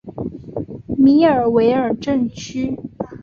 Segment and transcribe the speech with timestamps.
[0.97, 2.75] 米尔维尔镇区。